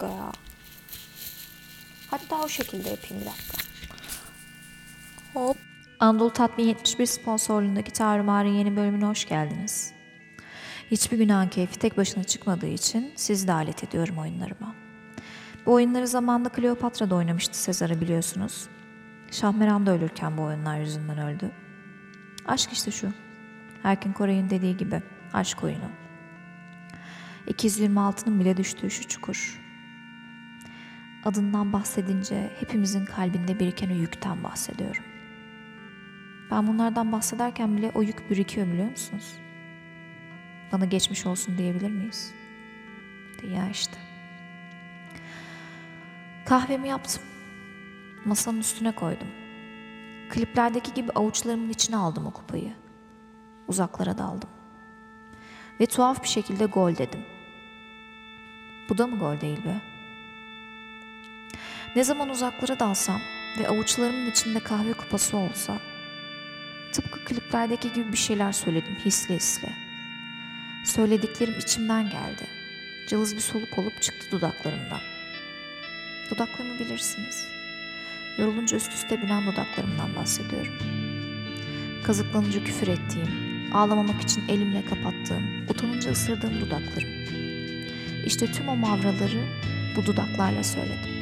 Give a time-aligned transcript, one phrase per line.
[0.00, 0.32] dakika ya.
[2.10, 3.56] Hatta o şekilde yapayım bir dakika.
[5.34, 5.56] Hop.
[6.00, 9.92] Anadolu Tatmin 71 sponsorluğundaki Tarımar'ın yeni bölümüne hoş geldiniz.
[10.90, 14.74] Hiçbir günahın keyfi tek başına çıkmadığı için sizi de alet ediyorum oyunlarıma.
[15.66, 18.68] Bu oyunları zamanında Kleopatra da oynamıştı Sezar'ı biliyorsunuz.
[19.30, 21.50] Şahmeran da ölürken bu oyunlar yüzünden öldü.
[22.46, 23.12] Aşk işte şu.
[23.84, 25.02] Erkin Koray'ın dediği gibi
[25.32, 25.90] aşk oyunu.
[27.46, 29.65] 226'nın bile düştüğü şu çukur.
[31.26, 35.04] Adından bahsedince hepimizin kalbinde biriken o yükten bahsediyorum.
[36.50, 39.34] Ben bunlardan bahsederken bile o yük birikiyor biliyor musunuz?
[40.72, 42.34] Bana geçmiş olsun diyebilir miyiz?
[43.42, 43.96] Ya işte.
[46.44, 47.22] Kahvemi yaptım.
[48.24, 49.28] Masanın üstüne koydum.
[50.28, 52.72] Kliplerdeki gibi avuçlarımın içine aldım o kupayı.
[53.68, 54.48] Uzaklara daldım.
[55.80, 57.20] Ve tuhaf bir şekilde gol dedim.
[58.88, 59.95] Bu da mı gol değil be?
[61.96, 63.20] Ne zaman uzaklara dalsam
[63.58, 65.78] ve avuçlarımın içinde kahve kupası olsa
[66.92, 69.68] tıpkı kliplerdeki gibi bir şeyler söyledim hisli hisli.
[70.84, 72.46] Söylediklerim içimden geldi.
[73.08, 75.00] Cılız bir soluk olup çıktı dudaklarımdan.
[76.30, 77.48] Dudaklarımı bilirsiniz.
[78.38, 80.78] Yorulunca üst üste binen dudaklarımdan bahsediyorum.
[82.04, 83.28] Kazıklanınca küfür ettiğim,
[83.72, 87.10] ağlamamak için elimle kapattığım, utanınca ısırdığım dudaklarım.
[88.26, 89.44] İşte tüm o mavraları
[89.96, 91.15] bu dudaklarla söyledim.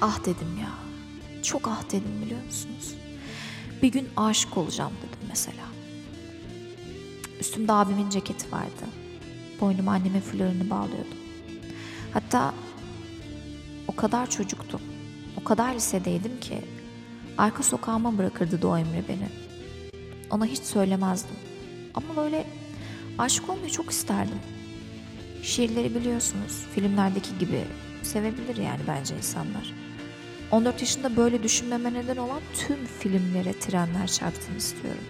[0.00, 0.70] Ah dedim ya.
[1.42, 2.94] Çok ah dedim biliyor musunuz?
[3.82, 5.64] Bir gün aşık olacağım dedim mesela.
[7.40, 8.84] Üstümde abimin ceketi vardı.
[9.60, 11.18] Boynuma annemin flörünü bağlıyordum.
[12.12, 12.54] Hatta
[13.88, 14.80] o kadar çocuktum.
[15.40, 16.62] O kadar lisedeydim ki
[17.38, 19.28] arka sokağıma bırakırdı Doğa Emre beni.
[20.30, 21.36] Ona hiç söylemezdim.
[21.94, 22.46] Ama böyle
[23.18, 24.38] aşık olmayı çok isterdim.
[25.42, 26.66] Şiirleri biliyorsunuz.
[26.74, 27.64] Filmlerdeki gibi
[28.02, 29.79] sevebilir yani bence insanlar.
[30.50, 35.04] 14 yaşında böyle düşünmeme neden olan tüm filmlere trenler çarptığını istiyorum.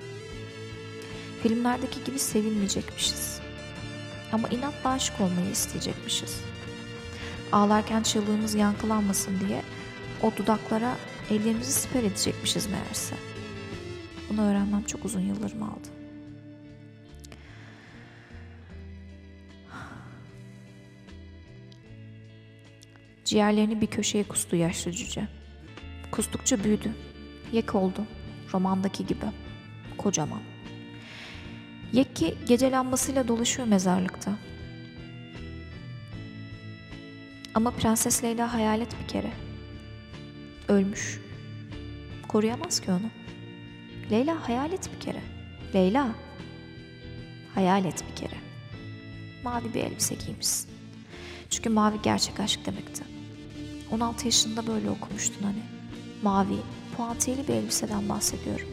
[1.43, 3.41] Filmlerdeki gibi sevilmeyecekmişiz.
[4.33, 6.41] Ama inatla aşık olmayı isteyecekmişiz.
[7.53, 9.62] Ağlarken çığlığımız yankılanmasın diye
[10.23, 10.97] o dudaklara
[11.31, 13.15] ellerimizi siper edecekmişiz meğerse.
[14.31, 16.00] Bunu öğrenmem çok uzun yıllarımı aldı.
[23.31, 25.29] Ciğerlerini bir köşeye kustu yaşlı cüce.
[26.11, 26.95] Kustukça büyüdü.
[27.53, 28.05] Yek oldu.
[28.53, 29.27] Romandaki gibi.
[29.99, 30.41] Kocaman.
[31.93, 34.33] Yekki gece lambasıyla dolaşıyor mezarlıkta.
[37.55, 39.33] Ama Prenses Leyla hayalet bir kere.
[40.69, 41.21] Ölmüş.
[42.29, 43.11] Koruyamaz ki onu.
[44.11, 45.23] Leyla hayalet bir kere.
[45.75, 46.09] Leyla.
[47.55, 48.37] Hayalet bir kere.
[49.45, 50.71] Mavi bir elbise giymişsin.
[51.51, 53.20] Çünkü mavi gerçek aşk demekti.
[53.93, 55.62] 16 yaşında böyle okumuştun hani.
[56.23, 56.56] Mavi,
[56.97, 58.69] puantiyeli bir elbiseden bahsediyorum.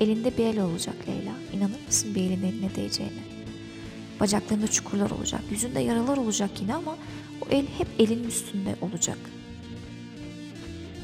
[0.00, 1.32] Elinde bir el olacak Leyla.
[1.52, 3.22] İnanır mısın bir elin eline değeceğine?
[4.20, 5.40] Bacaklarında çukurlar olacak.
[5.50, 6.96] Yüzünde yaralar olacak yine ama
[7.42, 9.18] o el hep elinin üstünde olacak.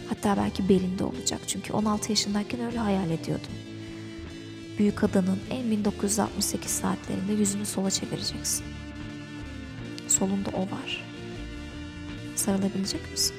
[0.08, 1.40] Hatta belki belinde olacak.
[1.46, 3.52] Çünkü 16 yaşındayken öyle hayal ediyordum.
[4.78, 8.64] Büyük adanın en 1968 saatlerinde yüzünü sola çevireceksin.
[10.08, 11.07] Solunda o var.
[12.48, 13.36] Sarılabilecek misin?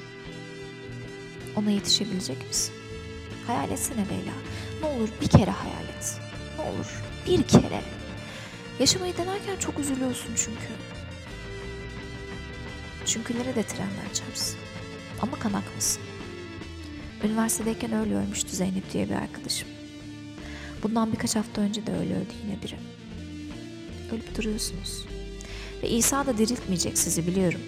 [1.56, 2.74] Ona yetişebilecek misin?
[3.46, 4.32] Hayal etsene Leyla.
[4.82, 6.20] Ne olur bir kere hayal et.
[6.58, 7.82] Ne olur bir kere.
[8.80, 10.72] Yaşamayı denerken çok üzülüyorsun çünkü.
[13.06, 14.58] Çünkülere de trenler çarpsın.
[15.22, 16.02] Ama kanak mısın?
[17.24, 19.68] Üniversitedeyken öyle ölmüştü Zeynep diye bir arkadaşım.
[20.82, 22.76] Bundan birkaç hafta önce de öyle öldü yine biri.
[24.12, 25.04] Ölüp duruyorsunuz.
[25.82, 27.60] Ve İsa da diriltmeyecek sizi biliyorum.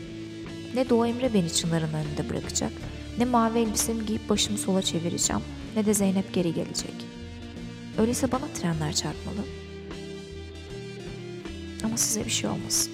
[0.74, 2.72] Ne Doğu Emre beni çınarın önünde bırakacak,
[3.18, 5.42] ne mavi elbisemi giyip başımı sola çevireceğim,
[5.76, 6.94] ne de Zeynep geri gelecek.
[7.98, 9.46] Öyleyse bana trenler çarpmalı.
[11.84, 12.92] Ama size bir şey olmasın.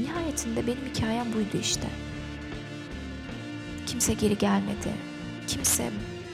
[0.00, 1.88] Nihayetinde benim hikayem buydu işte.
[3.86, 4.90] Kimse geri gelmedi.
[5.46, 5.90] Kimse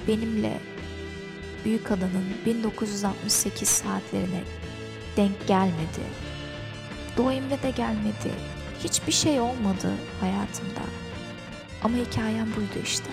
[0.08, 0.60] benimle
[1.64, 4.44] Büyük Adanın 1968 saatlerine
[5.16, 6.02] denk gelmedi.
[7.16, 8.55] Doğu Emre de gelmedi.
[8.84, 10.82] Hiçbir şey olmadı hayatımda.
[11.82, 13.10] Ama hikayem buydu işte.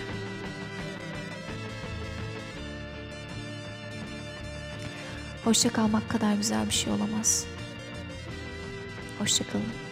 [5.44, 7.46] Hoşça kalmak kadar güzel bir şey olamaz.
[9.18, 9.83] Hoşça kalın.